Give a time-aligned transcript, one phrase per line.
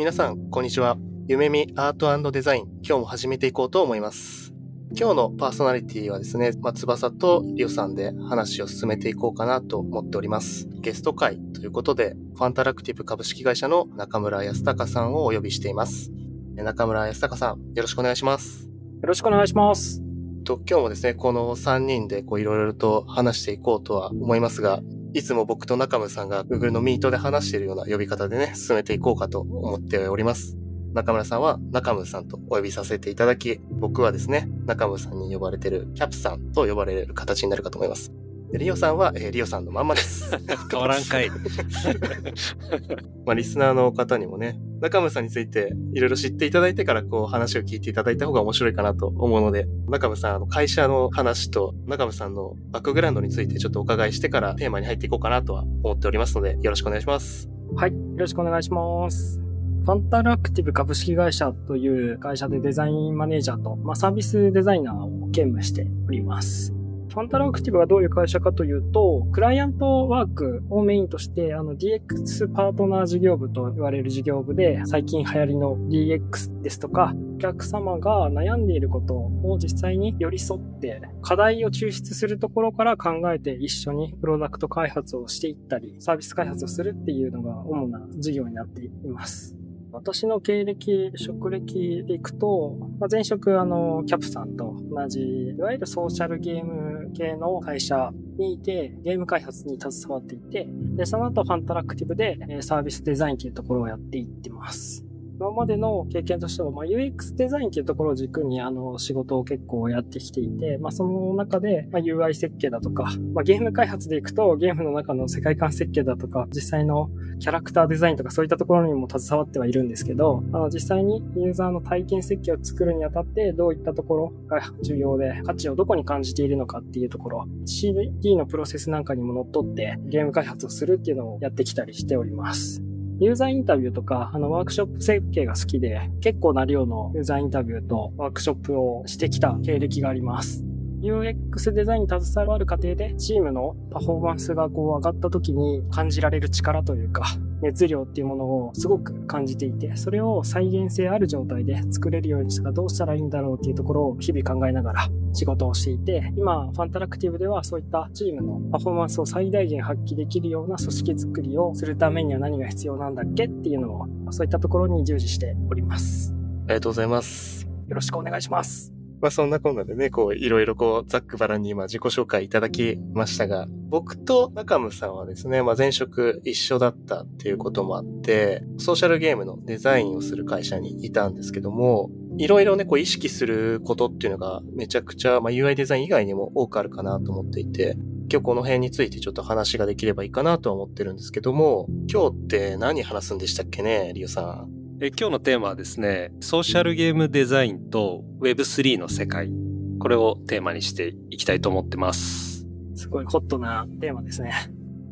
[0.00, 0.96] 皆さん、こんにちは。
[1.28, 4.54] 夢見アートデザイン、今日も始めていこうと思います。
[4.98, 10.66] 今日のパーソナリティはですね、松葉とリオさんで話を進めていこうかなと思っております。
[10.80, 16.10] ゲスト会ということで、ファンタラクティブ株式会社の中村康隆さんをお呼びしています。
[16.56, 18.70] 中村康隆さん、よろしくお願いします。
[19.02, 20.02] よろしくお願いします。
[20.44, 24.80] と今日もですね、この3人でこういろいろと話していこうとは思いますが、
[25.12, 30.56] いつも僕と中村さんが Google のミートで話しているような呼び方でね、進めていこうかと思っております。
[30.94, 38.12] 中村さんは中村さんとお呼びさせていただき、僕はですね、中村さんに呼ばれているキャプさんと呼ばれる形になるかと思います。
[38.52, 40.30] リオさんは、えー、リオさんのまんまです。
[40.70, 41.30] 変わらんかい。
[43.24, 57.48] まあ、リスナーの方にもね、中村さんについていろいろ知っていただいてからこう話を聞いていただいた方が面白いかなと思うので、中村さん、あの会社の話と中村さんのバックグラウンドについてちょっとお伺いしてからテーマに入っていこうかなとは思っておりますので、よろしくお願いします。
[57.76, 59.40] はい、よろしくお願いします。
[59.84, 66.79] ファンタラクティブ株式会社という会社でデザインマネージャーと、まあ、サービスデザイナーを兼務しております。
[67.10, 89.59] ファンタラクティブはどういう会社かというと、クライアントワークをメインとして、あの DX パートナー事業部と言われる事業部で、最近流行りの DX ですとか、お客様が悩んでいることを実際に寄り添って、課題を抽出するところから考えて一緒にプロダクト開発をしていったり、サービス開発をするっていうのが主な事業になっています。
[89.92, 95.20] 私の経歴、職歴でいくと、まあ、前職、あの、キャプさんと同じ、
[95.56, 105.09] いわゆるソーシャルゲーム系の会社にいて、ゲーム開発に携わっていて、で、その後ファントラクティブでサービスデザインというところをやっていってます。
[105.40, 117.08] 今までの経験としては、まあ、UX デザインっていうところを軸にあの仕事を結構やってきていて、まあ、その中で、まあ、UI 設計だとか、まあ、ゲーム開発でいくとゲームの中の世界観設計だとか、実際の
[117.38, 132.82] キャラクターデザインとかそういったところにも携わってはいるんですけど、あの実際にユーザーの体験設計を作るにあたってどういったところが重要で価値をどこに感じているのかっていうところ、CD のプロセスなんかにも乗っ取ってゲーム開発をするっていうのをやってきたりしております。
[133.20, 140.64] ユーザーインタビューとか、あの、ワークショップ設計が好きで、結構な量のユーザーインタビューとワークショップをしてきた経歴があります。
[141.00, 147.24] UX デザインに携わる過程で、チームのパフォーマンスがこう上がった時に感じられる力というか、
[147.62, 166.34] 熱量っていうものをすごく感じていて、それを再現性ある状態で作れるようにしたらどうしたらいいんだろうっていうところを日々考えながら仕事をしていて、今、ファンタラクティブではそういったチームのパフォーマンスを最大限発揮できるような組織づくりをするためには何が必要なんだっけっていうのを、そういったところに従事しております。
[166.66, 167.66] ありがとうございます。
[167.88, 168.99] よろしくお願いします。
[169.20, 187.96] まあそんなこんなでね、こういろいろこうざっくばらんに今自己紹介いただきましたが、僕と中村さんはですね、まあ前職一緒だったっていうこともあって、ソーシャルゲームのデザインをする会社にいたんですけども、いろいろね、こう意識することっていうのがめちゃくちゃ、まあ UI デザイン以外にも多くあるかなと思っていて、
[188.32, 194.79] 今日この辺についてちょっと話ができればいいかなとは思ってるんですけども、今日って何話すんでしたっけね、リオさん。
[195.02, 199.50] え今日のテーマはですね、ソーシャルゲームデザインと Web3 の世界。
[199.98, 202.66] これをテーマにしていきたいと思ってます。
[202.96, 204.52] すごいホットなテーマですね。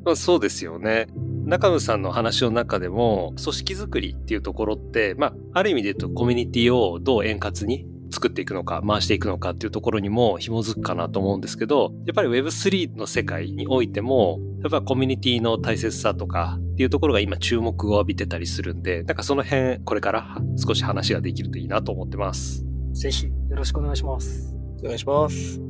[0.05, 1.07] まあ、そうですよね。
[1.47, 22.65] 中野さんの話の中でも、組織づくりっていうところって、まあ、ある意味で言うとコミュニティをどう円滑に作っていくのか、回していくのかっていうところにも紐づくかなと思うんですけど、やっぱり Web3 の世界においても、やっぱコミュニティの大切さとかっていうところが今注目を浴びてたりするんで、なんかその辺これから少し話ができるといいなと思ってます。
[22.93, 24.55] ぜひよろしくお願いします。
[24.83, 25.61] お願いします。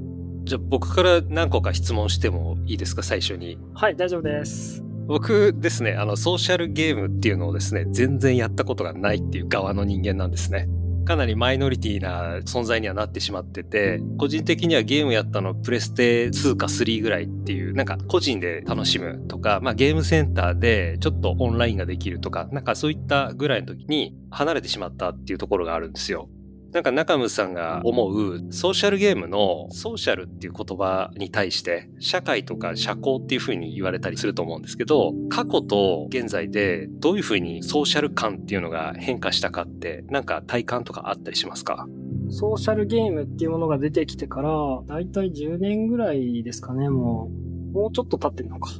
[0.44, 3.58] じゃあ僕から何個か質問してもいいですか、最初に。
[3.75, 4.82] はい、大丈夫です。
[5.06, 10.69] 僕ですね、あの、ソーシャルゲームっていうのをですね、全然やったことがないっていう側の人間なんですね。
[11.08, 26.28] かなりマイノリティな存在にはなってしまってて、個人的にはゲームやったのプレステ2か3ぐらいっていう、なんか個人で楽しむとか、まあゲームセンターでちょっとオンラインができるとか、なんかそういったぐらいの時に離れてしまったっていうところがあるんですよ。
[26.73, 41.87] なんか中村さんが思うソーシャルゲームのソーシャルっていう言葉に対して社会とか社交っていうふうに言われたりすると思うんですけど過去と現在でどういうふうにソーシャル感っていうのが変化したかってなんか体感とかあったりしますか？
[42.31, 44.50] ソーシャルゲームっていうものが出てきてから
[44.87, 47.49] だいたい10年ぐらいですかねもう。
[47.69, 48.70] もうちょっと経ってるのか。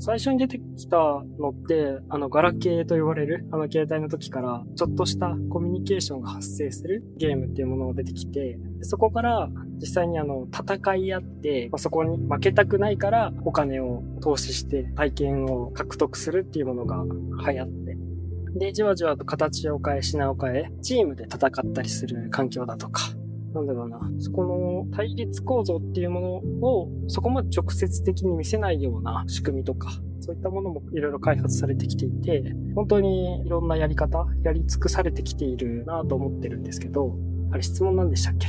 [0.00, 17.04] 最初に出てきたのって、あの、ガラケーと呼ばれる、あの、携帯の時から、ちょっとしたコミュニケーションが発生するゲームっていうものが出てきて、そこから、実際にあの、戦い合って、まあ、そこに負けたくないから、お金を投資して体験を獲得するっていうものが
[17.52, 17.98] 流行って、
[18.58, 23.02] で、じわじわと形を変え、品を変え、チームで戦ったりする環境だとか、
[23.54, 26.28] なんだろうな、そこの対立構造っていうもの
[26.66, 37.16] をそこまで直接的に見せないような仕組みとか、そういったものもいろいろ開発されてきていて、本当にいろんなやり方、やり尽くされてきているなと思ってるんですけど、
[37.50, 38.46] あれ質問なんでしたっけ？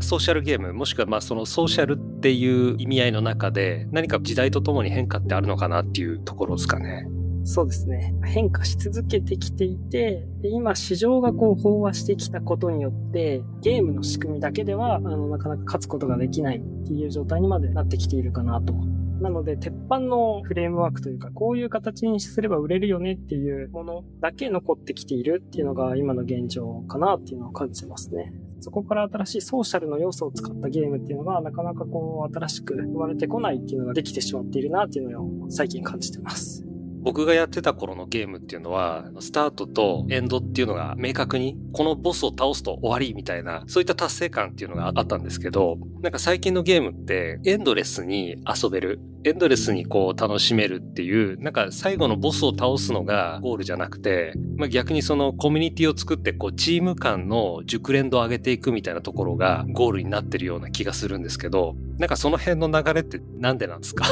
[0.00, 7.06] ソーシャルゲームもしくはまあそのソーシャルっていう意味合いの中で何か時代とともに変化ってあるのかなっていうところですかね。
[7.44, 8.14] そうですね。
[8.24, 18.72] 変化し続けてきていて、で今市場がこう飽和してきたことによって、ゲームの仕組みだけでは、あの、なかなか勝つことができないっていう状態にまでなってきているかなと。
[19.20, 28.32] なので、鉄板のフレームワークというか、こういう形にすれば売れるよねっていうものだけ残ってきているっていうのが今の現状かなっていうのを感じてますね。
[28.60, 36.63] そこから新しいソーシャルの要素を使ったゲームっていうのがなかなかこう新しく生まれてこないっていうのができてしまっているなっていうのを最近感じてます。
[37.04, 49.00] 僕がやってた頃のゲームっていうのは、スタートとエンドっていうのが明確に、このボスを倒すと終わりみたいな、そういった達成感っていうのがあったんですけど、なんか最近のゲームってエンドレスに遊べる。
[49.26, 64.04] エンドレスにこう楽しめるっていう、なんか最後のボスを倒すのがゴールじゃなくて、まあ、逆にそのコミュニティを作ってこうチーム間の熟練度を上げていくみたいなところがゴールになってるような気がするんですけど、なんかその辺の流れってなんでなんですか？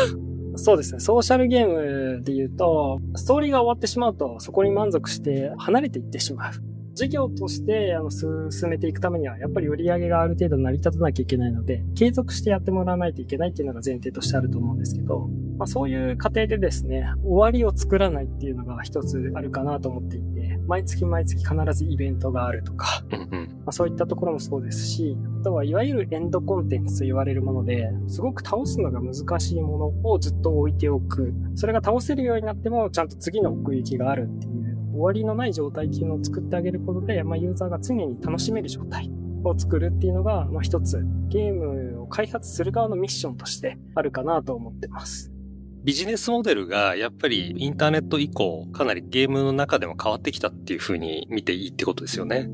[0.56, 1.00] そうですね。
[1.00, 6.52] ソーシャルゲームで言うと、ストーリーが終わってしまうと、そこに満足して離れていってしまう。
[6.94, 15.28] 事業としてあの進めていくためには、やっぱり売り上げがある程度成り立たなきゃいけないので、継続してやってもらわないといけないっていうのが前提としてあると思うんですけど、
[15.58, 20.31] まあ、そういう過程でですね、終わりを作らないっていうのが一つあるかなと思っていて、
[20.67, 31.32] 毎月毎月必ずイベントがあるとか、まあ、そういったところもそうですし、あとはいわゆるエンドコンテンツと言われるもので、すごく倒すのが難しいものをずっと置いておく。
[31.55, 34.62] それが倒せるようになっても、ちゃんと次の奥行きがあるっていう
[34.93, 39.11] 終わりのない状態っていうのを作ってあげることで、まあ、ユーザーが常に楽しめる状態
[39.44, 45.31] を作るっていうのが、まあ、一つゲームを開発する側のミッションとしてあるかなと思ってます。
[45.84, 52.49] ビジネスモデルがやっぱりインターネット以降かなりゲームの中でも変わってきたっていうふうに見ていいってことですよね。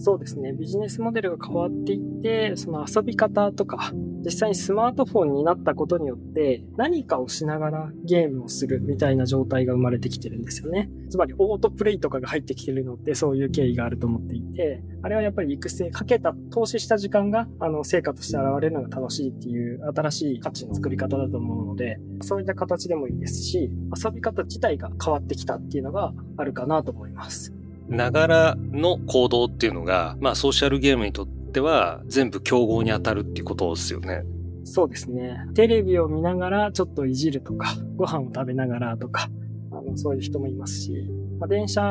[0.00, 0.52] そうですね。
[0.52, 3.92] ビジネスモデルが変わっていって、その遊び方とか、
[4.24, 10.88] 実際にスマートフォンになったことによって、何かをしながらゲームをするみたいな状態が生まれてきてるんですよね。
[11.10, 23.70] つまり、オートプレイとかが入ってきてるのってそういう経緯があると思っていて、あれはやっぱり育成、かけた、投資した時間が、あの、成果として現れるのが楽しいっていう新しい価値の作り方だと思うので、そういった形でもいいですし、
[24.04, 27.57] 遊び方自体が変わってきたっていうのがあるかなと思います。
[27.88, 34.22] ながらの行動っていうのが、まあソーシャルゲームにとっては全部競合に当たるっていうことですよね。
[34.64, 35.38] そうですね。
[35.54, 39.30] テレビを見ながらちょっといじるとか、ご飯を食べながらとか、
[39.70, 41.08] あのそういう人もいますし、
[41.40, 41.82] まあ、電車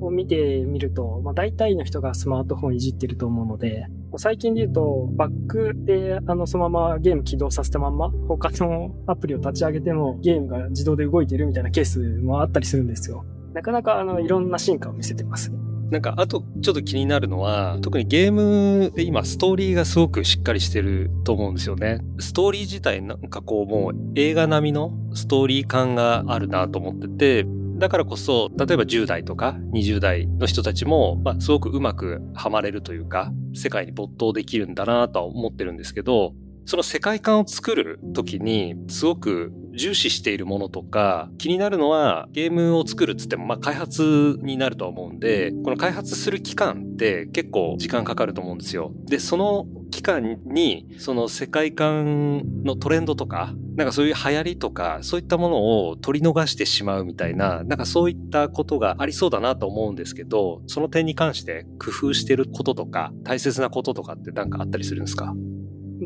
[0.00, 13.24] を見てみると、まあ、大体の人がスマートフォンいじってると思うので、最近で言うと、バックで、あの、そのままゲーム起動させたまんま、他のアプリを立ち上げても、ゲームが自動で動いてるみたいなケースもあったりするんですよ。
[13.54, 15.52] なかなかあのいろんな進化を見せてます。
[15.90, 22.00] なんか、あと、ちょっと気になるのは、特にゲームで今、ストーリーがすごくしっかりしてると思うんですよね。
[22.18, 27.46] ストーリー自体なんかこう、もう映画並みのストーリー感があるなと思ってて、
[27.76, 36.34] だからこそ、例えば10代とか20代の人たちも、まあ、すごくうまくはまれるというか、世界に没頭できるんだなとは思ってるんですけど、
[36.66, 48.92] その世界観を作るときに、すごく重視しているものとか、気になるのはゲームを作るっつっても、まあ開発になると思うんで、この開発する期間って結構時間かかると思うんですよ。
[49.06, 65.34] で、その期間に、その世界観のトレンドとか、なんかそういう流行りとか、そういったものを取り逃してしまうみたいな、なんかそういったことがありそうだなと思うんですけど、その点に関して工夫してることとか、大切なこととかって何かあったりするんですか？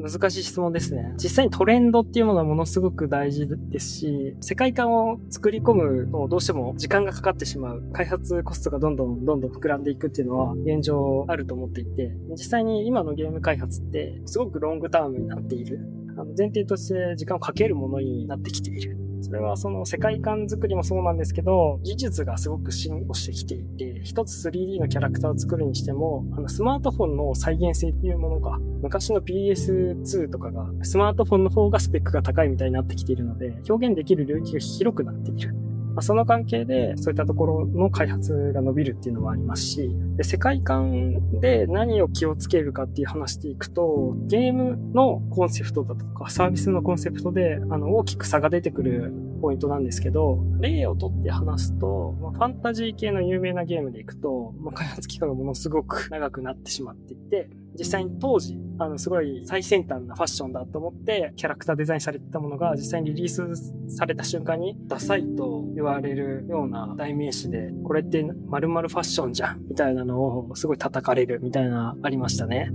[0.09, 1.15] 難しい質問ですね。
[1.17, 7.83] 実際にトレンドっていうものはものすごく大事ですし、世界観を作り込むとどうしても時間がかかってしまう。
[7.93, 15.81] 開発コストがどんどんどんどん膨らんでいくっていうのは現状あると思っていて、実際に今のゲーム開発ってすごくロングタームになっている。
[16.17, 19.08] あの前提として時間をかけるものになってきている。
[19.21, 35.68] それはその世界観作りもそうなんですけど、技術がすごく進歩してきていて、一つ 3D のキャラクターを作るにしても、あのスマートフォンの再現性っていうものが、昔の PS2 とかが、スマートフォンの方がスペックが高いみたいになってきているので、表現できる領域が広くなっている。
[35.99, 72.73] まあ、その関係で、そういったところの開発が伸びるっていうのもありますし、で世界観で何を気をつけるかっていう話でいくと、ゲームのコンセプトだとか、サービスのコンセプトで、あの、大きく差が出てくるポイントなんですけど、例をとって話すと、まあ、ファンタジー系の有名なゲームでいくと、まあ、開発期間がものすごく長くなってしまっていて、実際に当時、あの、すごい最先端なファッションだと思って、キャラクターデザインされてたものが、実際にリリースされた瞬間に、ダサいと言われるような代名詞で、これって〇〇ファッションじゃん、みたいなのをすごい叩かれるみたいな、ありましたね。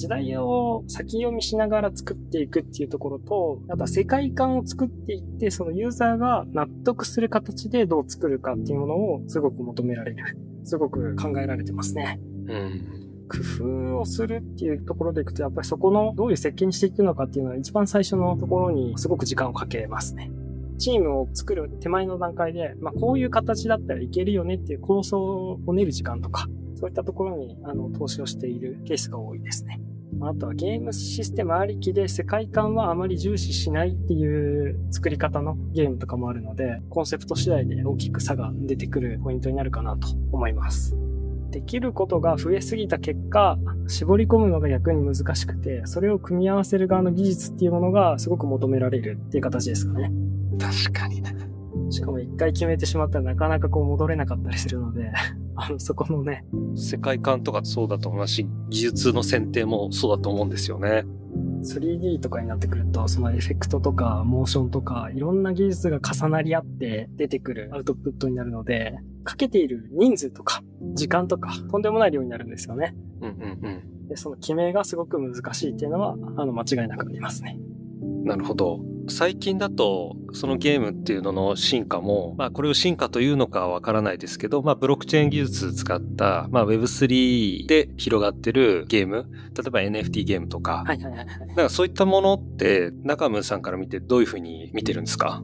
[0.00, 10.24] 時代を先読みしながら作っていくっていうところと、あとは世界観を作っていって、そのユーザーが納得する形でどう作るかっていうものをすごく求められる。
[10.64, 12.18] すごく考えられてますね。
[12.46, 13.26] うん。
[13.28, 13.38] 工
[13.92, 20.30] 夫をするっていうところでいくと、やっぱりそこのどういう設計にしていくのかっていうのは一番最初のところにすごく時間をかけますね。
[20.78, 26.48] チームを作る手前の段階で、まあ、こういう形だったらいけるよねっていう構想を練る時間とか、
[26.80, 29.78] そういったところにあの投資をしているケースが多いですね。
[30.22, 40.96] あとはゲームシステムありきで世界観はあまり重視しないっていう作り方のゲームとかもあるので、コンセプト次第で大きく差が出てくるポイントになるかなと思います。
[41.50, 43.58] できることが増えすぎた結果、
[43.88, 50.12] 絞り込むのが逆に難しくて、それを組み合わせる側の技術っていうものがすごく求められるっていう形ですかね。
[50.60, 51.34] 確かにね。
[51.90, 55.12] しかも一回決めてしまったらなかなかこう戻れなかったりするので、
[55.62, 56.44] あの、そこのね。
[56.74, 61.04] 世界観とかそうだと思うし、技術の選定もそうだと思うんですよね。
[61.62, 70.62] 3D とかになってくると、そのエフェクトとか、モーションとか、いろんな技術が重なり合って出てくるアウトプットになるので、かけている人数とか、
[70.94, 72.94] 時間とか、とんでもない量になるんですよね。
[73.20, 74.08] うんうんうん。
[74.08, 77.58] で、その決めがすごく難しいっていうのは、あの、間違いなくありますね。
[78.24, 78.80] なるほど。
[79.08, 89.26] 最近だと、そのゲームっていうのの進化も、まあこれを進化というのかわからないですけど、まあブロックチェーン技術使った、まあ Web3 で広がってるゲーム、
[89.56, 91.26] 例えば NFT ゲームとか、はいはいはい。
[91.26, 95.42] なんかそういったものって、中村さんから見てどういうふうに見てるんですか？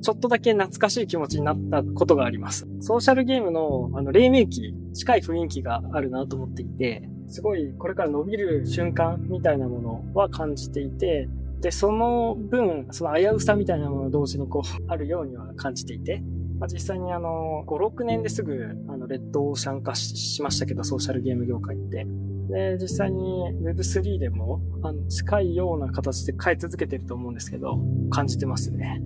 [0.00, 2.68] ちょっとだけ懐かしい気持ちになったことがあります。
[2.80, 11.28] ソーシャルゲームのあの黎明期、近い雰囲気があるなと思っていて、すごいこれから伸びる瞬間みたいなものは感じていて、
[11.60, 16.22] で、その分、その危うさみたいなものを同時にこう、 あるようには感じていて、
[16.58, 22.06] まあ、実際にあの、5、6年ですぐ、あの、レッドオーシャン化しましたけど、ソーシャルゲーム業界って。
[22.48, 27.78] で、実際に Web3 でも、あの、近いような形で変え続けてると思うんですけど、
[28.10, 29.02] 感じてますね。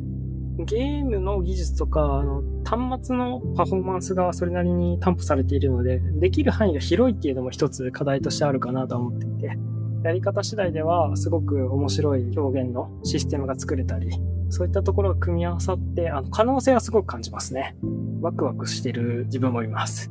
[0.58, 9.58] ゲームの技術とか、あの、端末のパフォーマンスがそれなりに担保されているので、できる範囲が広いっていうのも一つ課題としてあるかなと思っていて、
[10.04, 14.10] やり方次第ではすごく面白い表現のシステムが作れたり、
[14.50, 17.76] そういったところが組み合わさって、あの、可能性はすごく感じますね。
[18.20, 20.10] ワクワクしてる自分もいます。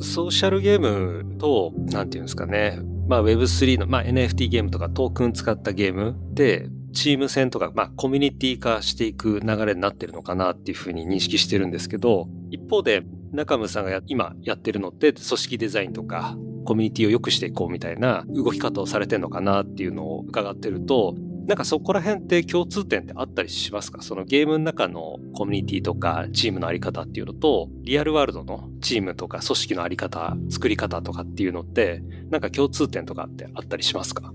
[0.00, 2.80] ソーシャルゲームと、なんていうんですかね。
[3.08, 13.02] まあ Web3 の、まあ NFT ゲームとかトークン使ったゲームで、チーム戦とか、まあコミュニティ化していく流れになってるのかなっていうふうに認識してるんですけど、一方で
[13.32, 21.14] 中村さんが今やってるのって組織デザインとかコミュニティを良くしていこうみたいな動き方をされてるのかなっていうのを伺ってると、
[21.46, 24.00] なんかそこら辺って共通点ってあったりしますか？
[24.00, 34.32] そのゲームの中のコミュニティとかチームのあり方っていうのと、リアルワールドのチームとか組織のあり方、作り方とかっていうのって、なんか共通点とかってあったりしますか？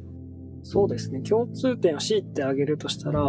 [0.61, 1.21] そうですね。
[1.21, 3.23] 共通点を強いてあげるとしたら、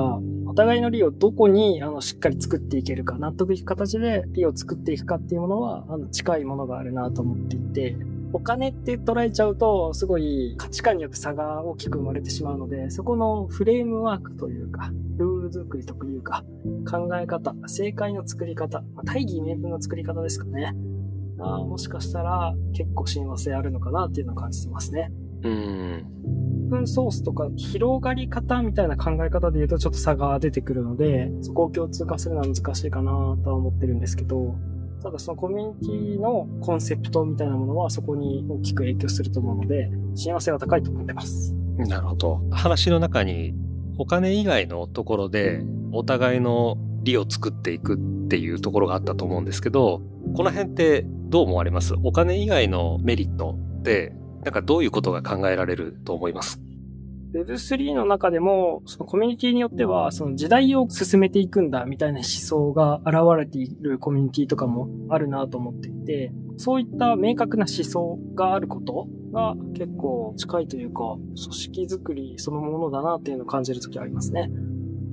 [0.47, 7.97] お互いの利をどこにあのしっかり作っていけるか、納得いく形で利を作っていくかっていうものは、あの近いものがあるなと思っていて、
[8.33, 16.45] お金って捉えちゃうと、すごい価値観によって差が大きく生まれてしまうので、そこのフレームワークというか、ルール作りというか、
[16.89, 20.75] 考え方、正解の作り方、まあ、大義名分の作り方ですかね。
[21.43, 25.11] あもしかしたら結構親和性あるのかなっていうのを感じてますね。
[25.43, 26.07] うん。
[26.65, 34.55] オープンソースとか広がり方みたいな考え方で言うとちょっと差が出てくるので、そこを共通化するのは難しいかなとは思ってるんですけど、
[35.03, 41.55] ただそのコミュニティのコンセプトみたいなものはそこに大きく影響すると思うので、親和性は高いと思ってます。
[41.79, 42.41] なるほど。
[42.51, 43.55] 話の中に
[43.99, 50.03] お金以外のところでお互いの利を作っていくっていうところがあったと思うんですけど、
[50.37, 51.95] この辺ってどう思われます？
[52.03, 54.13] お金以外のメリットって
[54.45, 56.61] なんかどういうことが考えられると思います？
[57.33, 74.51] Web3 の中でも、そのコミュニティによっては、その時代を進めていくんだみたいな思想が現れているコミュニティとかもあるなと思っていて、そういった明確な思想があることが結構近いというか、組織づくりそのものだなっていうのを感じるときありますね。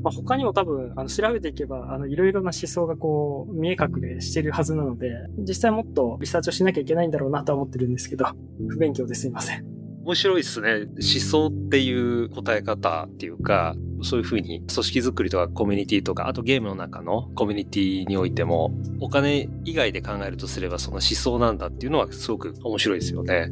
[0.04, 5.10] まあ、他にも多分、あの、調べていけば、あの、いろいろな思想がこう、見え隠れしてるはずなので、
[5.40, 8.26] 実際もっとリサーチをしなきゃいけないんだろうなとは思ってるんですけど、
[8.70, 9.77] 不勉強ですいません。
[10.08, 10.86] 面白いですね。
[10.86, 18.72] 思想っていう答え方っていうか、そういうふうに組織づくりとかコミュニティとか、あとゲームの中のコミュニティにおいても、
[19.02, 23.52] お金以外で考えるとすればその思想なんだっていうのはすごく面白いですよね。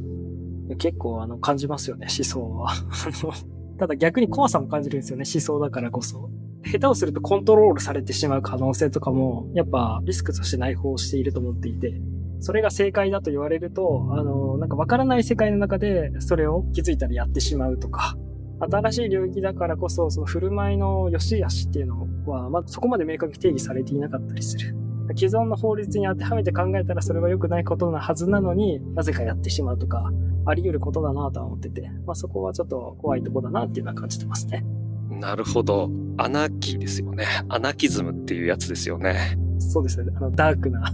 [0.78, 2.72] 結構あの感じますよね、思想は。
[3.78, 6.30] ただ逆に怖さも感じるんですよね、思想だからこそ。
[6.64, 12.00] 下手をするとコントロールされてしまう可能性とかも、やっぱリスクとして内包していると思っていて、
[12.40, 18.18] それが正解だと言われると、あの、なんかわからない世界の中でそれを気づいたらやってしまうとか、
[18.60, 24.76] 新しい領域だからこそ、その振る舞いの良し悪しっていうのは、まあ、そこまで明確に定義されていなかったりする。
[25.16, 30.12] 既存の法律に当てはめて考えたらそれは良くないことなはずなのになぜかやってしまうとか、
[30.48, 34.66] あり得ることだなとは思ってて、まあそこはちょっと怖いとこだなっていうのは感じてますね。
[35.12, 35.92] なるほど。
[36.18, 37.28] アナキーですよね。
[37.50, 39.38] アナキズムっていうやつですよね。
[39.60, 40.12] そうですね。
[40.16, 40.92] あの、ダークな。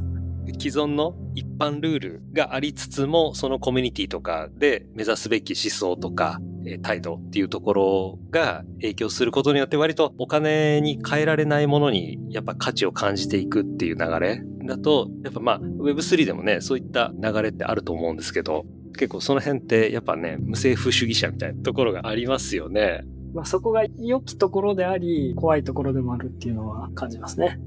[0.51, 6.39] 既存の一般ルールがありつつも、そのコミュニティとかで目指すべき思想とか、
[6.83, 23.03] 態度っていうところが影響することによって割とお金に変えられないものにやっぱ価値を感じていくっていう流れだと、やっぱまあ Web3 でもね、そういった流れってあると思うんですけど、結構その辺ってやっぱね、無政府主義者みたいなところがありますよね。
[23.33, 27.59] まあそこが良きところであり、怖いところでもあるっていうのは感じますね。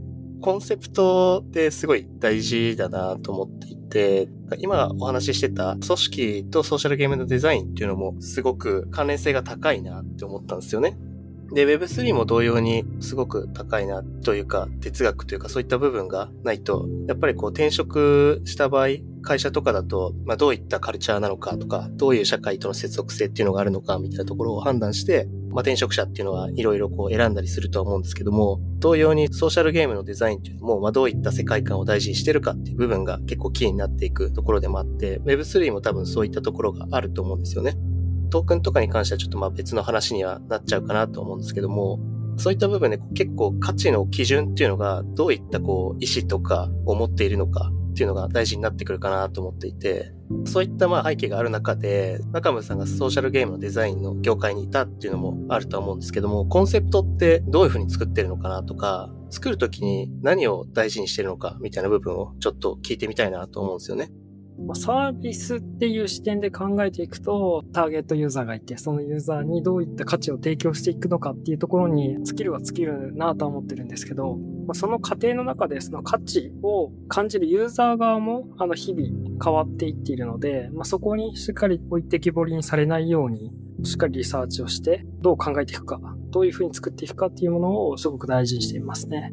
[0.44, 10.98] コンセプトってすごい大事だなと思っていて、今お話ししてた組織とソーシャルゲームのデザインっていうのもすごく関連性が高いなって思ったんですよね。
[11.54, 18.88] で、Web3 も同様にすごく高いなというか、哲学というかそういった部分がないと、やっぱりこう転職した場合、
[19.24, 37.76] 会社とかだと、まあどういったカルチャーなのかとか、どういう社会との接続性っていうのがあるのかみたいなところを判断して、まあ転職者っていうのはいろいろこう選んだりするとは思うんですけども、同様にソーシャルゲームのデザインっていうのも、まあどういった世界観を大事にしてるかっていう部分が結構キーになっていくところでもあって、Web3 も多分そういったところがあると思うんですよね。
[38.30, 42.00] トークンとかに関してはちょっとまあ別の話にはなっちゃうかなと思うんですけども、
[42.37, 50.12] そういった部分で結構価値の基準っていうのがどういったこう意思とかを持っているのかっていうのが大事になってくるかなと思っていて、
[50.46, 64.11] そういったまあ背景がある中で、中村さんがソーシャルゲームのデザインの業界にいたっていうのもあると思うんですけども、コンセプトってどういうふうに作ってるのかなとか、作るときに何を大事にしてるのかみたいな部分をちょっと聞いてみたいなと思うんですよね。
[64.74, 74.38] サービスっていう視点で考えていくと、ターゲットユーザーがいて、そのユーザーにどういった価値を提供していくのかっていうところに尽きるは尽きるなとは思ってるんですけど、
[74.72, 89.32] その過程の中でその価値を感じるユーザー側もあの日々変わっていっているので、ま、そこにしっかり置いてきぼりにされないように、しっかりリサーチをして、どう考えていくか、どういうふうに作っていくかっていうものをすごく大事にしていますね。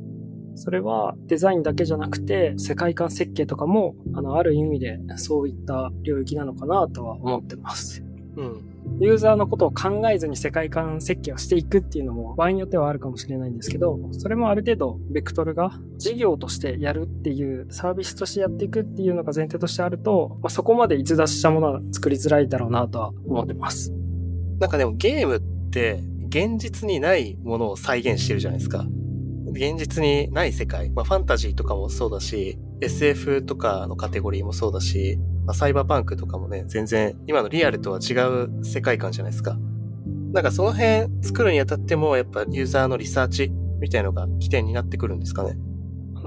[0.55, 8.03] それはデザインだけじゃなくて、世界観設計とかも、あの、ある意味でそういった領域なのかなとは思ってます。
[8.35, 8.71] うん。
[8.99, 23.93] ユーザーのことを考えずに世界観設計をしていくっていうのも場合によってはあるかもしれないんですけど、それもある程度ベクトルが事業としてやるっていうサービスとしてやっていくっていうのが前提としてあると、まあ、そこまで逸脱したものは作りづらいだろうなとは思ってます。
[24.59, 28.85] なんかでもゲームって現実にないものを再現してるじゃないですか。
[29.51, 39.57] 現実にない世界、まあ、ファンタジーとかもそうだし、SF とかのカテゴリーもそうだし、まあ、サイバーパンクとかもね、全然今のリアルとは違う世界観じゃないですか。
[40.33, 45.57] なんかその辺作るにあたっても、やっぱユーザーのリサーチみたいのが起点になってくるんですかね。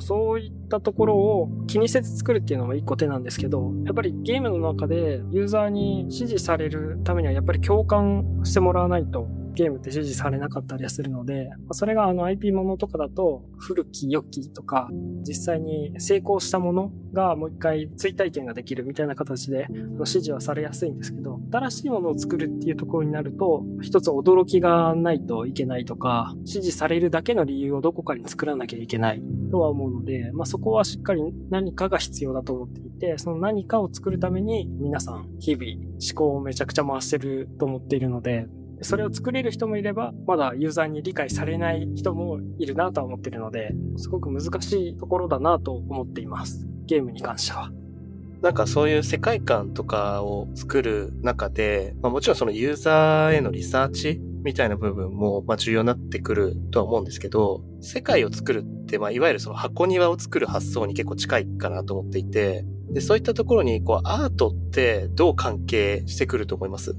[0.00, 14.90] そういったところを気にせず作るっていうのも一個手なんですけど、やっぱりゲームの中でユーザーに支持されるためにはやっぱり共感してもらわないとゲームって支持されなかったりするので、それがあの IP ものとかだと、古き良きとか、
[15.26, 19.68] 実際に成功したものがもう一回追体験ができるみたいな形で
[20.04, 38.46] 支持はされやすいんですけど、新しいものを作るっていうところになると、一つ驚きがないといけないとか、支持されるだけの理由をどこかに作らなきゃいけないとは思うので、まあ、そこはしっかり何かが必要だと思っていて、その何かを作るために皆さん日々思考をめちゃくちゃ回してると思っているので、
[38.84, 46.66] それを作れる人もいれば、まだユーザーに理解されない人もいるなとは思ってるので、すごく難しいところだなと思っています。
[46.86, 47.70] ゲームに関しては。
[48.42, 66.94] なんかそういう世界観とかを作る中で、まあ、もちろんそのユーザーへのリサーチみたいな部分も、ま、重要になってくるとは思うんですけど、世界を作るって、まあ、いわゆるその箱庭を作る発想に結構近いかなと思っていて、で、そういったところに、こう、アートってどう関係してくると思います？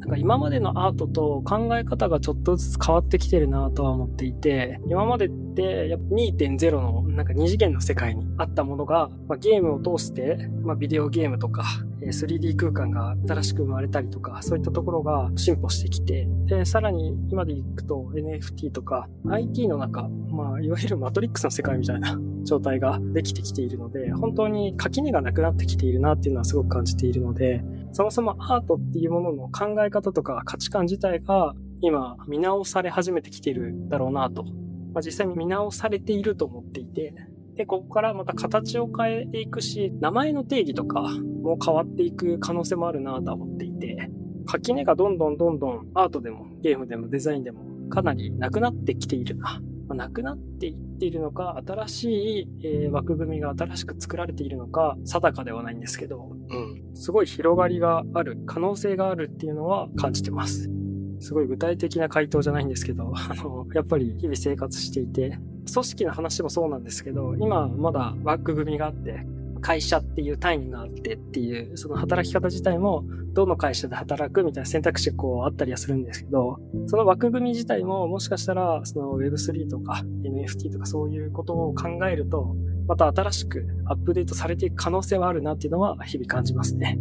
[0.00, 11.64] なんか今までのアートと考え方がちょっとずつ変わってきてるなとは思っていて、今までってやっぱ2.0のなんか2次元の世界にあったものが、まあ、ゲームを通して、まあ、ビデオゲームとか
[12.00, 34.44] 3D 空間が新しく生まれたりとか、そういったところが進歩してきて、で、さらに今で行くと NFT とか IT の中、まあ、いわゆるマトリックスの世界みたいな 状態ができてきているので、本当に垣根がなくなってきているなっていうのはすごく感じているので、そもそもアートっていうものの考え方とか価値観自体が今見直され始めてきてるだろうなと。
[34.92, 37.14] まあ、実際に見直されていると思っていて、
[37.54, 41.02] で、ここからまた形を変えていくし、名前の定義とか
[41.42, 44.10] も変わっていく可能性もあるなと思っていて、
[44.46, 49.60] 垣根がどんどんどんどんアートでもゲームでもデザインでもかなりなくなってきているな。
[49.88, 56.69] まあ、なくなっていっているのか、新しい、えー、枠組みが新しく作られているのか、定かではないんですけど、うん、
[57.00, 60.70] すごい広がりがある、可能性があるっていうのは感じてます。
[61.18, 65.38] すごい具体的な回答じゃないんですけど、 あの、やっぱり日々生活していて、
[65.72, 69.26] 組織の話もそうなんですけど、今まだ枠組みがあって、
[69.62, 82.56] 会社っていう単位があってっていう、その働き方自体も、どの会社で働くみたいな選択肢がこうあったりはするんですけど、その枠組み自体ももしかしたら、その Web3 とか NFT とかそういうことを考えると、
[82.90, 86.98] また新しくアップデートされていく可能性はあるなっていうのは日々感じますね。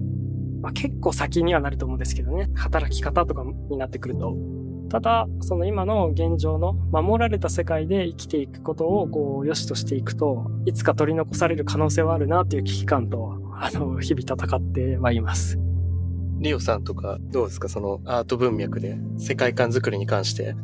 [0.61, 2.47] まあ、結構先にはなると思うんですけどね。
[2.53, 4.37] 働き方とかになってくると。
[4.89, 15.57] ただ、その今の現状の守られた世界で生きていくことをこう良しとしていくと、いつか取り残される可能性はあるなっていう危機感と、あの、日々戦ってはいます。
[16.37, 17.67] リオさんとかどうですか？
[17.67, 20.55] そのアート文脈で世界観作りに関して。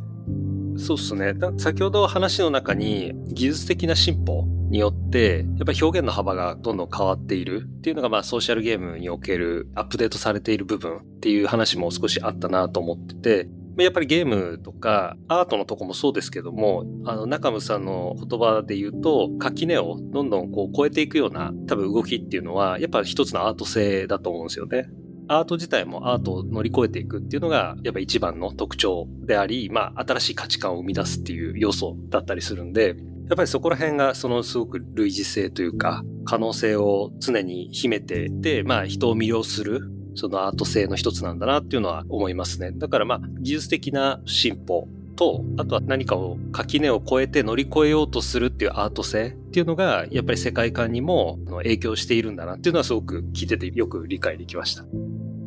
[0.78, 1.34] そうっすね。
[1.58, 13.50] 先ほど話の中に技術的な進歩によって、やっぱり表現の幅がどんどん変わっているっていうのが、まあソーシャルゲームにおけるアップデートされている部分っていう話も少しあったなと思ってて、
[13.84, 24.88] やっぱりゲームとかアートのとこもそうですけども、あの、中村さんの言葉で言うと、垣根をどんどんこう超えていくような多分動きっていうのは、やっぱ一つのアート性だと思うんですよね。
[25.28, 32.96] アート自体もアートを乗り越えていくっていうのが、やっぱ一番の特徴であり、まあ、新しい価値観を生み出すっていう要素だったりするんで、
[33.28, 42.72] やっぱりそこら辺がそのすごく類似性というか、可能性を常に秘めてて、まあ人を魅了するそのアート性の一つなんだなっていうのは思いますね。
[42.72, 54.86] だからまあ、技術的な進歩と、あとは何かを垣根を越えて乗り越えようとするっていうアート性っていうのが、やっぱり世界観にも影響しているんだなっていうのはすごく聞いててよく理解できました。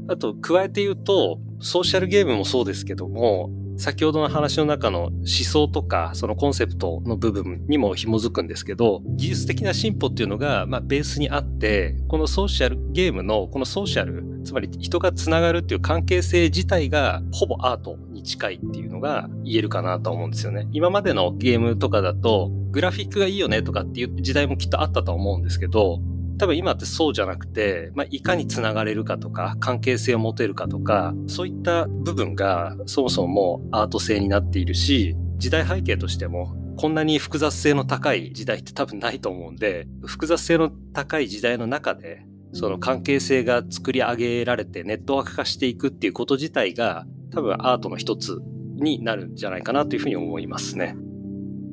[0.08, 20.66] あと、加えて言うと、ソーシャルゲームもそうですけども、先ほどの話の中の思想とか、そのコンセプトの部分にも紐づくんですけど、技術的な進歩っていうのが、まあ、ベースにあって、このソーシャル、ゲームのこのソーシャル、つまり人がつながるっていう関係性自体が、ほぼアートに近いっていうのが言えるかなと思うんですよね。
[20.72, 26.00] 今までのゲームとかだと、グラフィックがいいよねとかっていう時代もきっとあったと思うんですけど、
[26.38, 48.38] 多分今ってそうじゃなくて、まあ、いかにつながれるかとか、関係性を持てるかとか、そういった部分がそもそもアート性になっているし、時代背景としても、こんなに複雑性の高い時代って多分ないと思うんで、複雑性の高い時代の中で、その関係性が作り上げられてネットワーク化していくっていうこと自体が、多分アートの一つ
[48.76, 50.96] になるんじゃないかなというふうに思いますね。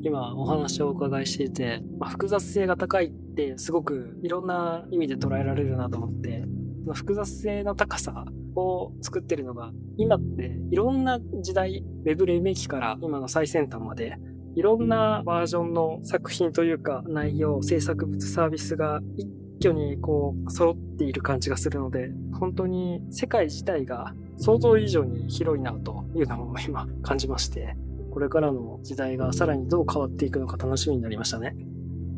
[0.06, 6.44] 今お話をお伺いしていて、まあ、複雑性が高いってすごくいろんな意味で捉えられるなと思って、
[6.84, 14.18] その複雑性の高さを作ってるのが、今っていろんな時代、ウェブ黎明期から今の最先端まで、
[14.56, 19.28] いろんなバージョンの作品というか内容、制作物、サービスが一
[19.60, 27.76] 挙にこう揃っている感じがするので、本当に世界自体が想像以上に広いなというのも今感じまして、
[28.16, 31.54] これからの時代がさらにどう変わっていくのか楽しみになりましたね。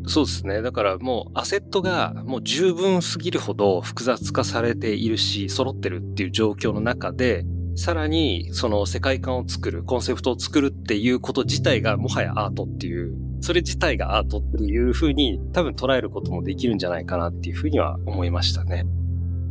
[0.05, 0.61] そうですね。
[0.61, 18.85] だからもうアセットがもう十分すぎるほど複雑化されているし、揃ってるっていう状況の中で、さらにその世界観を作る、コンセプトを作るっていうこと自体がもはやアートっていう、それ自体がアートっていうふうに多分捉えることもできるんじゃないかなっていうふうには思いましたね。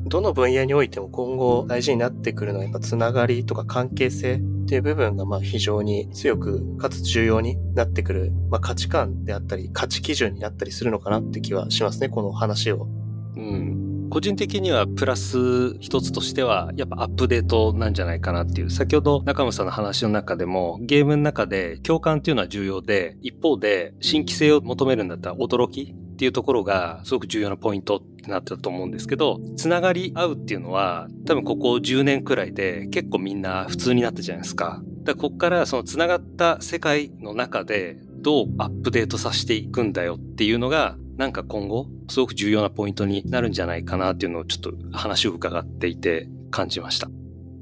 [0.07, 12.89] どの分野においても今後大事になってくるのはやっぱつながりとか関係性っていう部分がまあ非常に強くかつ重要になってくる、まあ、価値観であったり価値基準になったりするのかなって気はしますね、この話を。
[13.37, 14.09] うん。
[14.11, 18.71] 個人的にはプラス一つとしては、やっぱアップデートなんじゃないかなっていう。
[18.71, 34.83] 先ほど中村さんの話の中でも、ゲームの中で共感っていうのは重要で、一方で新規性を求めるんだったら驚きっていうところがすごく重要なポイントってなってたと思うんですけど、つながり合うっていうのは多分ここ10年くらいで結構みんな普通になったじゃないですか。
[35.03, 47.11] だからここからそのつながった世界の中でどうアップデートさせていくんだよっていうのがなんか今後すごく重要なポイントになるんじゃないかなっていうのをちょっと話を伺っていて感じました。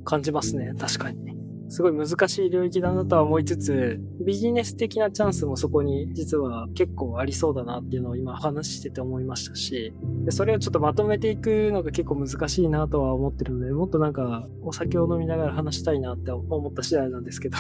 [0.05, 0.73] 感じますね。
[0.79, 1.34] 確かに。
[1.75, 9.93] すごい難しい領域だなとは思いつつ、ビジネス的なチャンスもそこに実は結構ありそうだなっていうのを今話してて思いましたし、
[10.25, 17.57] でそれをちょっとまとめていくのが結構難しいなとは思ってるので、もっとなんかお酒を飲みながら話したいなって思った次第なんですけど。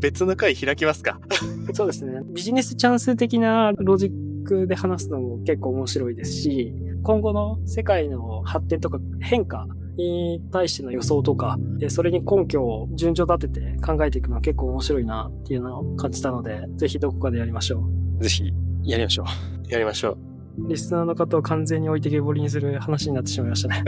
[0.00, 1.20] 別の回開きますか？
[1.74, 2.22] そうですね。
[2.32, 17.84] ビジネスチャンス的なロジックで話すのも結構面白いですし、今後の世界の発展とか変化に対しての予想とか、それに根拠を順序立てて考えていくのは結構面白いなっていうのを感じたので、ぜひどこかでやりましょ
[18.18, 18.22] う。
[18.22, 18.52] ぜひ、
[18.84, 19.70] やりましょう。
[19.70, 20.32] やりましょう。
[20.68, 23.84] リスナーの方を完全に置いてけぼりにする話になってしまいましたね。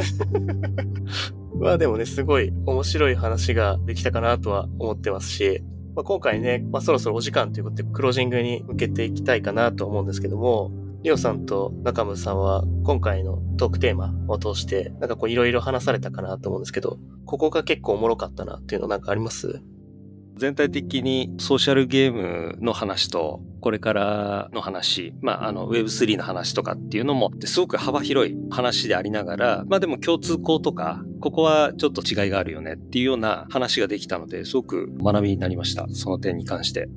[1.61, 5.63] まあでもね、すごい面白い話ができたかなとは思ってますし、
[5.95, 10.73] まあ、今回ね、まあ、そろそろお時間ということでクロージングに向けていきたいかなと思うんですけども、
[11.05, 19.61] リオさんと中村さんは今回のトークテーマを通して、なんかこういろいろ話されたかなと思うんですけど、ここが結構おもろかったなっていうのなんかあります？
[20.39, 35.87] 全体的にソーシャルゲームの話と、これからの話、まあ、あの Web3 の話とかっていうのも、すごく幅広い話でありながら、まあでも共通項とか、ここはちょっと違いがあるよねっていうような話ができたので、すごく学びになりました。
[35.91, 36.89] その点に関して。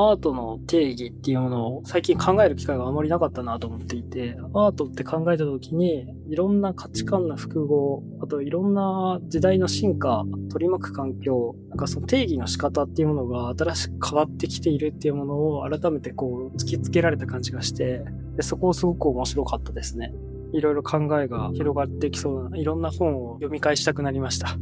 [0.00, 18.04] アートの定義っていうものを最近考える機会があまりなかったなと思っていて、アートって考えた時に、いろんな価値観の複合、あといろんな時代の進化、取り巻く環境、なんかその定義の仕方っていうものが新しく変わってきているっていうものを改めてこう突きつけられた感じがして、
[18.36, 20.14] でそこをすごく面白かったですね。
[20.52, 24.56] いろいろ考えが広がってきそうな、いろんな本を読み返したくなりました。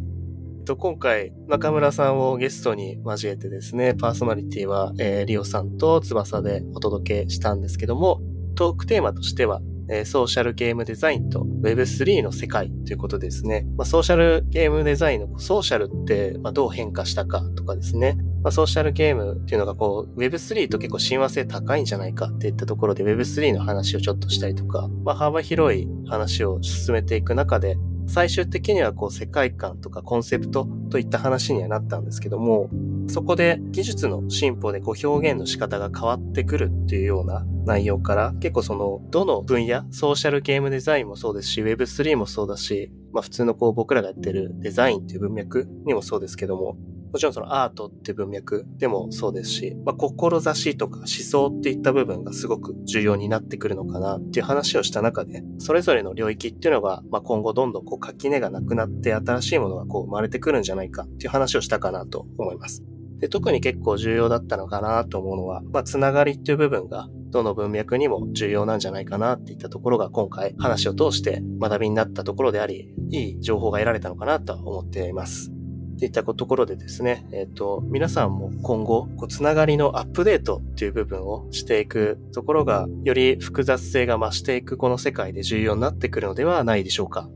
[0.67, 8.21] と、今回、中村さんをゲストに交えてですね、パーソナリティは、えー、リオさんと翼でお届けしたんですけども、
[8.57, 13.65] トークテーマとしては、えー、ソーシャルゲームデザインと Web3 の世界ということですね。
[13.77, 18.19] まあ、ソーシャルゲームデザインのソーシャルって、まあ、どう変化したかとかですね。
[18.43, 27.77] まあ、ソーシャルゲームっていうのがこう Web3 と結構親和性高いんじゃないかっていったところで Web3 の話をちょっとしたりとか、まあ、幅広い話を進めていく中で、
[28.07, 32.71] 最終的にはこう世界観とかコンセプトといった話にはなったんですけども、
[33.09, 46.77] そこで技術の進歩でこう表現の仕方が変わってくるっていうような内容から結構そのどの分野、ソーシャルゲームデザインもそうですし、Web3 もそうだし、まあ普通のこう僕らがやってるデザインっていう文脈にもそうですけども、
[47.17, 62.85] もちろんそのアートって文脈でもそうですし、まあ、志とか思想っていった部分がすごく重要になってくるのかなっていう話をした中で、それぞれの領域っていうのが、まあ、今後どんどんこう垣根がなくなって新しいものがこう生まれてくるんじゃないかっていう話をしたかなと思います。
[63.19, 75.56] で特に結構重要だったのかなと思うのは、まあ、つながりっていう部分がどの文脈にも重要なんじゃないかなっていったところが今回話を通して学びになったところであり、いい情報が得られたのかなと思っています。
[75.97, 87.29] っていったところでですね、えっ、ー、と、皆さんも今後、こう、つながりのアップデートっていう部分をしていくところが、より複雑性が増していくこの世界で重要になってくるのではないでしょうか。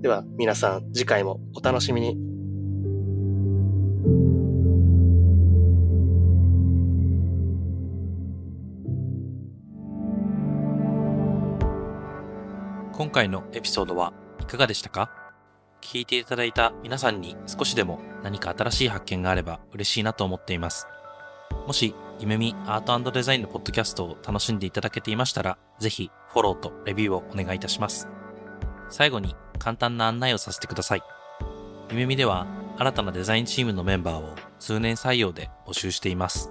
[0.00, 2.16] では、皆さん、次回もお楽しみに。
[12.92, 15.23] 今回のエピソードはいかがでしたか？
[15.84, 20.88] 聞いていただいた皆さんに少しでも何か新しい発見があれば嬉しいなと思っています。
[21.66, 28.08] もし、夢見アートデザインのポッドキャストを楽しんでいただけていましたら、ぜひフォローとレビューをお願いいたします。
[28.88, 31.02] 最後に簡単な案内をさせてください。
[31.90, 32.46] 夢見では
[32.78, 36.50] 新たなデザインチームのメンバーを通年採用で募集しています。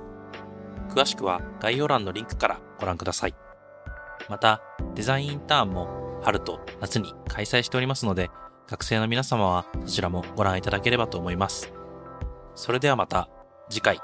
[0.90, 3.36] 詳しくは概要欄のリンクからご覧ください。
[4.30, 4.62] また、
[4.94, 8.30] デザインインターンも春と夏に開催しておりますので、
[8.68, 11.74] 学生の皆様はそちらもご覧いただければと思います。
[12.56, 13.30] それではまた
[13.70, 14.00] 次回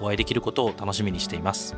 [0.00, 1.76] お会いできることを楽しみにしています。